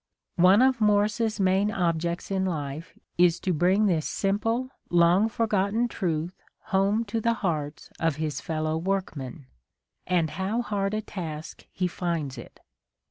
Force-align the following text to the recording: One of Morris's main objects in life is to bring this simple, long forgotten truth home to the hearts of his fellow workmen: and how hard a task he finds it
One 0.39 0.63
of 0.63 0.81
Morris's 0.81 1.39
main 1.39 1.69
objects 1.69 2.31
in 2.31 2.43
life 2.43 2.97
is 3.19 3.39
to 3.41 3.53
bring 3.53 3.85
this 3.85 4.07
simple, 4.07 4.71
long 4.89 5.29
forgotten 5.29 5.87
truth 5.87 6.33
home 6.73 7.05
to 7.05 7.21
the 7.21 7.35
hearts 7.45 7.91
of 7.99 8.15
his 8.15 8.41
fellow 8.41 8.77
workmen: 8.79 9.45
and 10.07 10.31
how 10.31 10.63
hard 10.63 10.95
a 10.95 11.01
task 11.03 11.67
he 11.71 11.85
finds 11.85 12.39
it 12.39 12.61